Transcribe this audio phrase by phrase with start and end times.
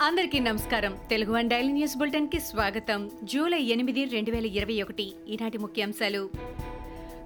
[0.00, 0.96] అందరికీ నమస్కారం.
[1.10, 3.10] Telugu one daily news బులెటిన్కి స్వాగతం.
[3.22, 5.12] జూలై ఎనిమిది రెండు వేల ఇరవై ఒకటి.
[5.28, 6.30] ఈనాటి ముఖ్యాంశాలు.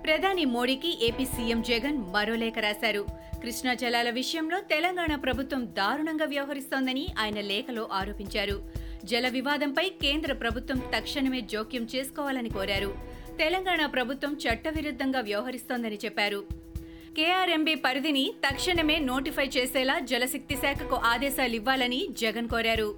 [0.04, 3.06] ప్రధాని మోడీకి ఏపీ సీఎం జగన్ మరో లేఖ రాశారు.
[3.42, 8.70] కృష్ణా జలాల విషయంలో తెలంగాణ ప్రభుత్వం దారుణంగా వ్యవహరిస్తోందని ఆయన లేఖలో ఆరోపించారు.
[9.04, 12.94] జల వివాదంపై కేంద్ర ప్రభుత్వం తక్షణమే జోక్యం చేసుకోవాలని కోరారు.
[13.38, 16.61] తెలంగాణ ప్రభుత్వం చట్టవిరుద్ధంగా వ్యవహరిస్తోందని చెప్పారు.
[17.16, 22.90] కేఆర్ఎంబీ పరిధిని తక్షణమే నోటిఫై చేసేలా జలశక్తి శాఖకు ఆదేశాలు ఇవ్వాలని జగన్ కోరారు.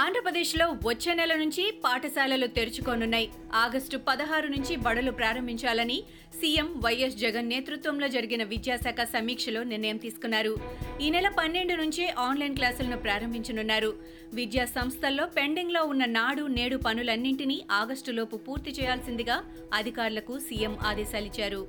[0.00, 3.26] ఆంధ్రప్రదేశ్లో వచ్చే నెల నుంచి పాఠశాలలు తెరుచుకోనున్నాయి.
[3.62, 5.98] ఆగస్టు పదహారు నుంచి బడులు ప్రారంభించాలని
[6.38, 10.54] సీఎం వైఎస్ జగన్ నేతృత్వంలో జరిగిన విద్యాశాఖ సమీక్షలో నిర్ణయం తీసుకున్నారు.
[11.00, 13.92] ఈ నెల పన్నెండు నుంచే ఆన్లైన్ క్లాసులను ప్రారంభించనున్నారు.
[14.34, 19.38] విద్యా సంస్థల్లో పెండింగ్లో ఉన్న నాడు నేడు పనులన్నింటినీ ఆగస్టులోపు పూర్తి చేయాల్సిందిగా
[19.80, 21.62] అధికారులకు సీఎం ఆదేశాలిచ్చారు.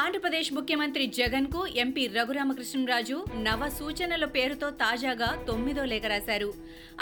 [0.00, 3.16] ఆంధ్రప్రదేశ్ ముఖ్యమంత్రి జగన్కు ఎంపీ రఘురామకృష్ణరాజు
[3.46, 6.50] నవ సూచనల పేరుతో తాజాగా తొమ్మిదో లేఖ రాశారు.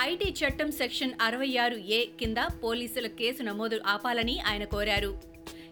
[0.01, 5.13] ఐటీ చట్టం సెక్షన్ అరవై ఆరు ఏ కింద పోలీసుల కేసు నమోదు ఆపాలని ఆయన కోరారు.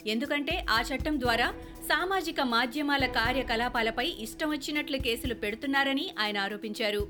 [0.06, 1.48] ఎందుకంటే ఆ చట్టం ద్వారా
[1.90, 7.04] సామాజిక మాధ్యమాల కార్యకలాపాలపై ఇష్టం వచ్చినట్లు కేసులు పెడుతున్నారని ఆయన ఆరోపించారు.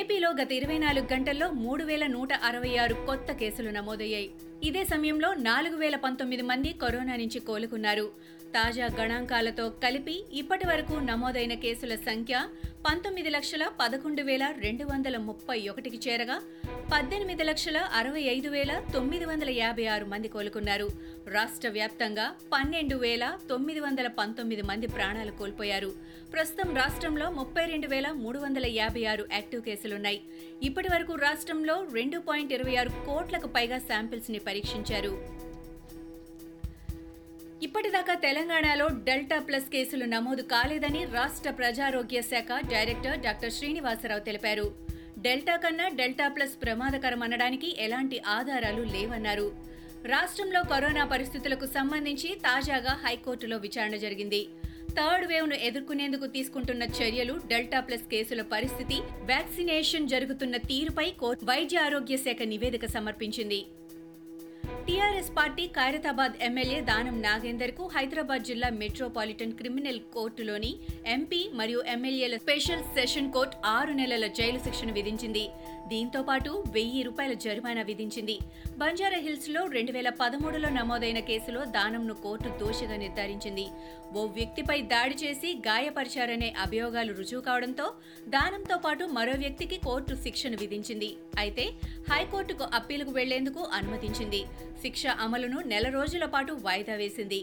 [0.00, 4.30] ఏపీలో గత ఇరవై నాలుగు గంటల్లో మూడు వేల నూట అరవై ఆరు కొత్త కేసులు నమోదయ్యాయి.
[4.62, 8.06] ఇదే సమయంలో నాలుగు వేల పంతొమ్మిది మంది కరోనా నుంచి కోలుకున్నారు.
[8.54, 12.48] తాజా గణాంకాలతో కలిపి ఇప్పటి వరకు నమోదైన కేసుల సంఖ్య
[12.86, 16.36] పంతొమ్మిది లక్షల పదకొండు వేల రెండు వందల ముప్పై ఒకటికి చేరగా
[16.92, 20.88] పద్దెనిమిది లక్షల అరవై ఐదు వేల తొమ్మిది వందల యాభై ఆరు మంది కోలుకున్నారు.
[21.28, 25.90] రాష్ట్ర వ్యాప్తంగా పన్నెండు వేల తొమ్మిది వందల పంతొమ్మిది మంది ప్రాణాలు కోల్పోయారు.
[26.32, 30.20] ప్రస్తుతం రాష్ట్రంలో ముప్పై రెండు వేల మూడు వందల యాభై ఆరు యాక్టివ్ కేసులున్నాయి.
[30.62, 35.12] ఇప్పటి వరకు రాష్ట్రంలో రెండు పాయింట్ ఇరవై ఆరు కోట్లకు పైగా శాంపిల్స్ని పరీక్షించారు.
[37.66, 44.66] ఇప్పటిదాకా తెలంగాణలో డెల్టా ప్లస్ కేసులు నమోదు కాలేదని రాష్ట్ర ప్రజారోగ్య శాఖ డైరెక్టర్ డాక్టర్ శ్రీనివాసరావు తెలిపారు.
[45.18, 49.48] డెల్టా కన్నా డెల్టా ప్లస్ ప్రమాదకరమనడానికి ఎలాంటి ఆధారాలు లేవన్నారు.
[50.04, 54.42] రాష్ట్రంలో కరోనా పరిస్థితులకు సంబంధించి తాజాగా హైకోర్టులో విచారణ జరిగింది.
[54.98, 58.98] థర్డ్ వేవ్ను ఎదుర్కొనేందుకు తీసుకుంటున్న చర్యలు డెల్టా ప్లస్ కేసుల పరిస్థితి
[59.30, 61.08] వ్యాక్సినేషన్ జరుగుతున్న తీరుపై
[61.50, 63.60] వైద్య ఆరోగ్య శాఖ నివేదిక సమర్పించింది.
[64.86, 70.72] టీఆర్ఎస్ పార్టీ ఖైరతాబాద్ ఎమ్మెల్యే దానం నాగేందర్కు హైదరాబాద్ జిల్లా మెట్రోపాలిటన్ క్రిమినల్ కోర్టులోని
[71.14, 75.44] ఎంపీ మరియు ఎమ్మెల్యేల స్పెషల్ సెషన్ కోర్టు ఆరు నెలల జైలు శిక్షను విధించింది.
[75.88, 78.36] దీంతో పాటు వెయ్యి రూపాయల జరిమానా విధించింది.
[78.78, 83.66] బంజారాహిల్స్లో రెండు వేల పదమూడులో నమోదైన కేసులో దానంను కోర్టు దోషిగా నిర్ధారించింది.
[84.12, 87.86] ఓ వ్యక్తిపై దాడి చేసి గాయపరిచారనే అభియోగాలు రుజువు కావడంతో
[88.28, 91.10] దానంతో పాటు మరో వ్యక్తికి కోర్టు శిక్షను విధించింది.
[91.38, 91.66] అయితే
[92.10, 94.42] హైకోర్టుకు అప్పీలుకు వెళ్ళేందుకు అనుమతించింది.
[94.82, 97.40] శిక్ష అమలును నెల రోజుల పాటు వాయిదా వేసింది.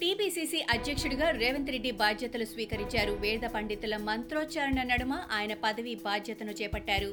[0.00, 3.12] టీపీసీసీ అధ్యక్షుడిగా రేవంత్ రెడ్డి బాధ్యతలు స్వీకరించారు.
[3.22, 7.10] వేద పండితుల మంత్రోచ్చారణ నడుమ ఆయన పదవి బాధ్యతను చేపట్టారు.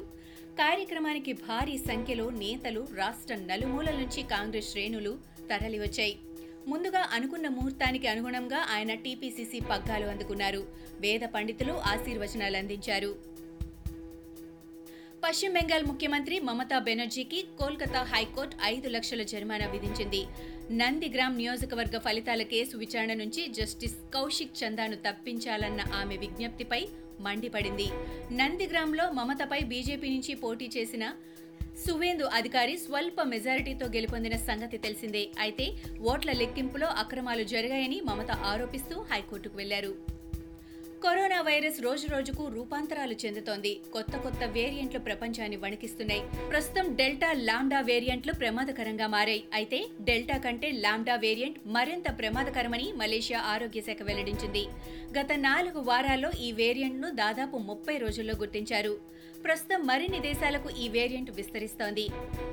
[0.60, 5.12] కార్యక్రమానికి భారీ సంఖ్యలో నేతలు రాష్ట్ర నలుమూలల నుంచి కాంగ్రెస్ శ్రేణులు
[5.50, 6.14] తరలివచ్చాయి.
[6.68, 10.62] ముందుగా అనుకున్న ముహూర్తానికి అనుగుణంగా ఆయన టీపీసీసీ పగ్గాలు అందుకున్నారు.
[11.04, 13.10] వేద పండితులు ఆశీర్వచనాలు అందించారు.
[15.26, 20.20] పశ్చిమ బెంగాల్ ముఖ్యమంత్రి మమతా బెనర్జీకి కోల్కతా హైకోర్టు ఐదు లక్షల జరిమానా విధించింది.
[20.80, 26.80] నందిగ్రామ్ నియోజకవర్గ ఫలితాల కేసు విచారణ నుంచి జస్టిస్ కౌశిక్ చందాను తప్పించాలన్న ఆమె విజ్ఞప్తిపై
[27.26, 27.88] మండిపడింది.
[28.40, 31.06] నందిగ్రామ్లో మమతపై బీజేపీ నుంచి పోటీ చేసిన
[31.84, 35.24] సువేందు అధికారి స్వల్ప మెజారిటీతో గెలుపొందిన సంగతి తెలిసిందే.
[35.46, 35.66] అయితే
[36.12, 39.94] ఓట్ల లెక్కింపులో అక్రమాలు జరిగాయని మమత ఆరోపిస్తూ హైకోర్టుకు వెళ్ళారు.
[41.06, 43.80] కరోనా వైరస్ రోజు రోజుకు రూపాంతరాలు చెందుతోంది.
[43.92, 46.22] కొత్త కొత్త వేరియంట్లు ప్రపంచాన్ని వణికిస్తున్నాయి.
[46.50, 49.44] ప్రస్తుతం డెల్టా లాండా వేరియంట్లు ప్రమాదకరంగా మారాయి.
[49.54, 54.64] అయితే డెల్టా కంటే లాండా వేరియంట్ మరింత ప్రమాదకరమని మలేషియా ఆరోగ్య శాఖ వెల్లడించింది.
[55.18, 58.98] గత నాలుగు వారాల్లో ఈ వేరియంట్ను దాదాపు ముప్పై రోజుల్లో గుర్తించారు.
[59.44, 62.08] ప్రస్తుతం మరిన్ని దేశాలకు ఈ వేరియంట్ విస్తరిస్తోంది.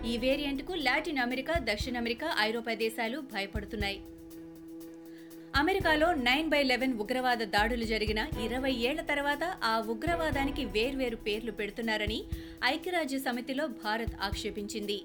[0.08, 4.00] ఈ వేరియంట్కు లాటిన్ అమెరికా దక్షిణ అమెరికా ఐరోపా దేశాలు భయపడుతున్నాయి.
[5.60, 12.18] అమెరికాలో నైన్ బై లెవెన్ ఉగ్రవాద దాడులు జరిగిన ఇరవై ఏళ్ళ తర్వాత ఆ ఉగ్రవాదానికి వేర్వేరు పేర్లు పెడుతున్నారని
[12.64, 14.98] ఐక్యరాజ్య సమితిలో భారత్ ఆక్షేపించింది.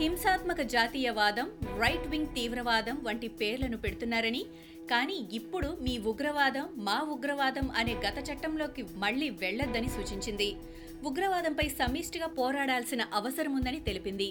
[0.00, 1.48] హింసాత్మక జాతీయవాదం
[1.82, 4.42] రైట్ వింగ్ తీవ్రవాదం వంటి పేర్లను పెడుతున్నారని
[4.90, 10.50] కానీ ఇప్పుడు మీ ఉగ్రవాదం మా ఉగ్రవాదం అనే గత చట్టంలోకి మళ్ళీ వెళ్ళొద్దని సూచించింది.
[11.04, 14.30] ఉగ్రవాదంపై సమిష్టిగా పోరాడాల్సిన అవసరముందని తెలిపింది.